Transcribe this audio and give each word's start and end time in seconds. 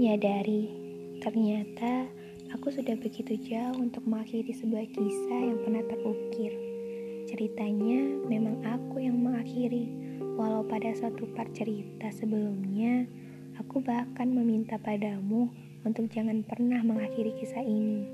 menyadari 0.00 0.64
ternyata 1.20 2.08
aku 2.56 2.72
sudah 2.72 2.96
begitu 2.96 3.36
jauh 3.36 3.84
untuk 3.84 4.00
mengakhiri 4.08 4.48
sebuah 4.56 4.88
kisah 4.96 5.40
yang 5.52 5.60
pernah 5.60 5.84
terukir. 5.92 6.56
Ceritanya 7.28 8.24
memang 8.24 8.64
aku 8.64 9.04
yang 9.04 9.20
mengakhiri, 9.20 9.92
walau 10.40 10.64
pada 10.64 10.88
suatu 10.96 11.28
part 11.36 11.52
cerita 11.52 12.08
sebelumnya, 12.16 13.04
aku 13.60 13.84
bahkan 13.84 14.32
meminta 14.32 14.80
padamu 14.80 15.52
untuk 15.84 16.08
jangan 16.08 16.48
pernah 16.48 16.80
mengakhiri 16.80 17.36
kisah 17.36 17.60
ini. 17.60 18.08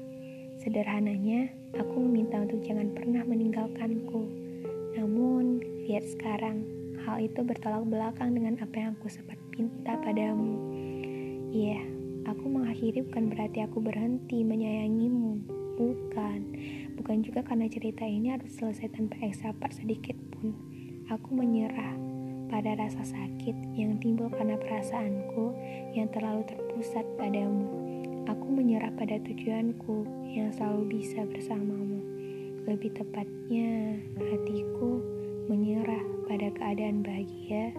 Sederhananya, 0.59 1.55
aku 1.79 2.03
meminta 2.03 2.43
untuk 2.43 2.67
jangan 2.67 2.91
pernah 2.99 3.23
meninggalkanku. 3.23 4.27
Namun, 4.99 5.63
lihat 5.87 6.03
sekarang, 6.03 6.67
hal 7.07 7.23
itu 7.23 7.47
bertolak 7.47 7.87
belakang 7.87 8.35
dengan 8.35 8.59
apa 8.59 8.75
yang 8.75 8.99
aku 8.99 9.07
sempat 9.07 9.39
minta 9.55 9.95
padamu. 10.03 10.77
Iya, 11.55 11.79
aku 12.27 12.51
mengakhiri 12.51 13.07
bukan 13.07 13.31
berarti 13.31 13.63
aku 13.63 13.79
berhenti 13.79 14.43
menyayangimu. 14.43 15.47
Bukan. 15.77 16.39
Bukan 16.99 17.23
juga 17.23 17.45
karena 17.47 17.71
cerita 17.71 18.03
ini 18.03 18.35
harus 18.35 18.51
selesai 18.57 18.91
tanpa 18.91 19.15
ekstra 19.23 19.55
part 19.55 19.71
sedikit 19.71 20.17
pun. 20.35 20.51
Aku 21.07 21.39
menyerah 21.39 21.95
pada 22.51 22.75
rasa 22.75 23.03
sakit 23.07 23.55
yang 23.79 23.99
timbul 24.03 24.27
karena 24.33 24.59
perasaanku 24.59 25.55
yang 25.95 26.11
terlalu 26.11 26.43
terpusat 26.51 27.07
padamu. 27.15 27.69
Aku 28.27 28.47
menyerah 28.51 28.91
pada 28.99 29.23
tujuanku 29.23 30.03
yang 30.35 30.51
selalu 30.51 30.99
bisa 30.99 31.23
bersamamu. 31.31 32.03
Lebih 32.67 32.91
tepatnya, 32.99 34.03
hatiku 34.19 34.99
menyerah 35.47 36.03
pada 36.27 36.51
keadaan 36.51 37.07
bahagia 37.07 37.71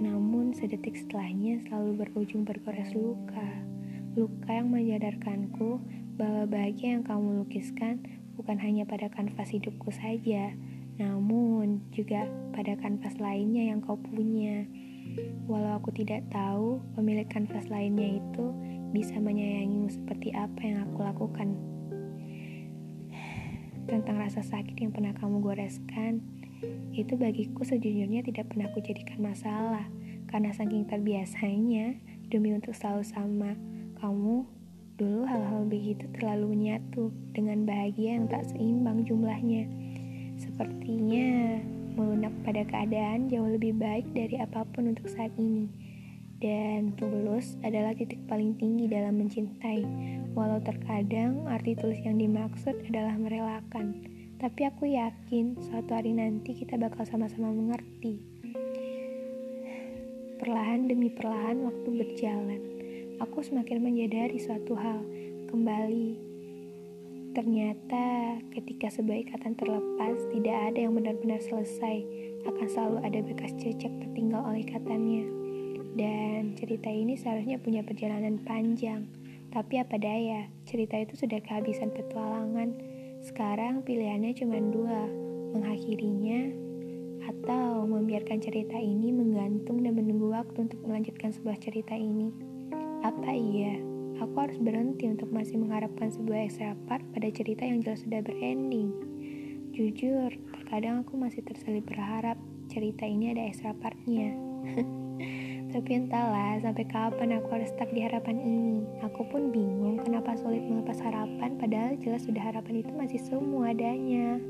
namun 0.00 0.56
sedetik 0.56 0.96
setelahnya 0.96 1.60
selalu 1.68 2.02
berujung 2.02 2.48
bergores 2.48 2.96
luka. 2.96 3.52
Luka 4.16 4.48
yang 4.48 4.72
menyadarkanku 4.72 5.76
bahwa 6.16 6.48
bahagia 6.48 6.96
yang 6.98 7.04
kamu 7.04 7.44
lukiskan 7.44 8.00
bukan 8.34 8.56
hanya 8.56 8.88
pada 8.88 9.12
kanvas 9.12 9.52
hidupku 9.52 9.92
saja, 9.92 10.56
namun 10.96 11.84
juga 11.92 12.24
pada 12.56 12.80
kanvas 12.80 13.20
lainnya 13.20 13.76
yang 13.76 13.84
kau 13.84 14.00
punya. 14.00 14.64
Walau 15.44 15.76
aku 15.76 15.92
tidak 15.92 16.24
tahu 16.32 16.80
pemilik 16.96 17.28
kanvas 17.28 17.68
lainnya 17.68 18.16
itu 18.24 18.56
bisa 18.96 19.20
menyayangimu 19.20 19.92
seperti 19.92 20.32
apa 20.32 20.60
yang 20.64 20.88
aku 20.88 21.04
lakukan. 21.04 21.48
Tentang 23.90 24.16
rasa 24.16 24.40
sakit 24.40 24.80
yang 24.80 24.96
pernah 24.96 25.12
kamu 25.12 25.44
goreskan, 25.44 26.24
itu 26.92 27.16
bagiku 27.16 27.64
sejujurnya 27.64 28.20
tidak 28.26 28.52
pernah 28.52 28.68
kujadikan 28.74 29.18
masalah, 29.20 29.86
karena 30.28 30.52
saking 30.54 30.86
terbiasanya 30.86 31.96
demi 32.30 32.54
untuk 32.54 32.76
selalu 32.76 33.02
sama 33.02 33.50
kamu, 33.98 34.46
dulu 35.00 35.24
hal-hal 35.24 35.64
begitu 35.66 36.04
terlalu 36.16 36.56
menyatu 36.56 37.08
dengan 37.32 37.64
bahagia 37.64 38.20
yang 38.20 38.26
tak 38.28 38.44
seimbang 38.52 39.02
jumlahnya. 39.08 39.66
Sepertinya 40.40 41.60
melunak 41.96 42.32
pada 42.46 42.64
keadaan 42.64 43.28
jauh 43.28 43.48
lebih 43.48 43.76
baik 43.76 44.06
dari 44.14 44.40
apa 44.40 44.64
pun 44.72 44.92
untuk 44.92 45.08
saat 45.08 45.32
ini. 45.36 45.68
Dan 46.40 46.96
tulus 46.96 47.60
adalah 47.60 47.92
titik 47.92 48.24
paling 48.24 48.56
tinggi 48.56 48.88
dalam 48.88 49.20
mencintai, 49.20 49.84
walau 50.32 50.56
terkadang 50.64 51.44
arti 51.44 51.76
tulus 51.76 52.00
yang 52.00 52.16
dimaksud 52.16 52.72
adalah 52.88 53.12
merelakan. 53.20 54.19
Tapi 54.40 54.64
aku 54.64 54.88
yakin 54.88 55.60
suatu 55.60 55.92
hari 55.92 56.16
nanti 56.16 56.56
kita 56.56 56.80
bakal 56.80 57.04
sama-sama 57.04 57.52
mengerti. 57.52 58.24
Perlahan 60.40 60.88
demi 60.88 61.12
perlahan 61.12 61.60
waktu 61.60 61.88
berjalan. 61.92 62.60
Aku 63.20 63.44
semakin 63.44 63.84
menyadari 63.84 64.40
suatu 64.40 64.72
hal. 64.80 65.04
Kembali, 65.44 66.16
ternyata 67.36 68.40
ketika 68.56 68.88
sebuah 68.88 69.28
ikatan 69.28 69.60
terlepas, 69.60 70.16
tidak 70.32 70.72
ada 70.72 70.88
yang 70.88 70.96
benar-benar 70.96 71.44
selesai. 71.44 72.00
Akan 72.48 72.64
selalu 72.64 72.96
ada 73.04 73.20
bekas 73.20 73.52
jejak 73.60 73.92
tertinggal 73.92 74.40
oleh 74.40 74.64
ikatannya. 74.64 75.24
Dan 76.00 76.56
cerita 76.56 76.88
ini 76.88 77.12
seharusnya 77.20 77.60
punya 77.60 77.84
perjalanan 77.84 78.40
panjang. 78.40 79.04
Tapi 79.52 79.84
apa 79.84 80.00
daya, 80.00 80.48
cerita 80.64 80.96
itu 80.96 81.12
sudah 81.12 81.44
kehabisan 81.44 81.92
petualangan 81.92 82.89
sekarang 83.20 83.84
pilihannya 83.84 84.32
cuma 84.32 84.56
dua, 84.72 85.04
mengakhirinya 85.52 86.56
atau 87.28 87.84
membiarkan 87.84 88.40
cerita 88.40 88.80
ini 88.80 89.12
menggantung 89.12 89.84
dan 89.84 89.92
menunggu 89.92 90.32
waktu 90.32 90.64
untuk 90.64 90.80
melanjutkan 90.88 91.28
sebuah 91.28 91.60
cerita 91.60 91.92
ini. 91.92 92.32
Apa 93.04 93.30
iya? 93.32 93.76
Aku 94.20 94.36
harus 94.36 94.56
berhenti 94.60 95.08
untuk 95.08 95.32
masih 95.32 95.56
mengharapkan 95.60 96.12
sebuah 96.12 96.48
extra 96.48 96.76
part 96.88 97.04
pada 97.12 97.28
cerita 97.32 97.64
yang 97.64 97.84
jelas 97.84 98.04
sudah 98.04 98.20
berending. 98.24 98.92
Jujur, 99.72 100.32
terkadang 100.56 101.04
aku 101.04 101.16
masih 101.16 101.40
terselip 101.44 101.88
berharap 101.88 102.36
cerita 102.68 103.04
ini 103.04 103.32
ada 103.36 103.48
extra 103.48 103.72
partnya. 103.76 104.32
Tapi 105.70 106.02
entahlah 106.02 106.58
sampai 106.58 106.82
kapan 106.90 107.38
aku 107.38 107.54
harus 107.54 107.70
stuck 107.70 107.86
di 107.94 108.02
harapan 108.02 108.42
ini. 108.42 108.82
Aku 109.06 109.22
pun 109.30 109.54
bingung 109.54 110.02
kenapa 110.02 110.34
sulit 110.34 110.66
melepas 110.66 110.98
harapan 110.98 111.54
padahal 111.62 111.94
jelas 112.02 112.26
sudah 112.26 112.42
harapan 112.42 112.82
itu 112.82 112.90
masih 112.90 113.22
semua 113.22 113.70
adanya. 113.70 114.42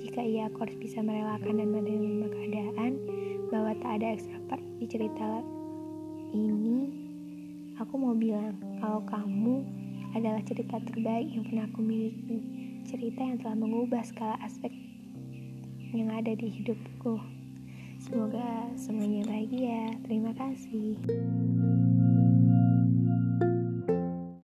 Jika 0.00 0.24
ia 0.24 0.48
aku 0.48 0.64
harus 0.64 0.80
bisa 0.80 1.04
merelakan 1.04 1.60
dan 1.60 1.68
menerima 1.68 2.32
keadaan 2.32 2.92
bahwa 3.52 3.76
tak 3.76 4.00
ada 4.00 4.16
ekstra 4.16 4.40
part 4.48 4.64
di 4.80 4.88
cerita 4.88 5.44
ini, 6.32 6.88
aku 7.76 8.00
mau 8.00 8.16
bilang 8.16 8.56
kalau 8.80 9.04
kamu 9.04 9.68
adalah 10.16 10.40
cerita 10.48 10.80
terbaik 10.80 11.28
yang 11.28 11.44
pernah 11.44 11.68
aku 11.68 11.84
miliki. 11.84 12.40
Cerita 12.88 13.20
yang 13.20 13.36
telah 13.36 13.56
mengubah 13.60 14.00
skala 14.00 14.40
aspek 14.40 14.72
yang 15.92 16.08
ada 16.08 16.32
di 16.32 16.48
hidupku. 16.48 17.35
Semoga 18.06 18.70
semuanya 18.78 19.26
bahagia. 19.26 19.90
Terima 20.06 20.30
kasih. 20.38 20.94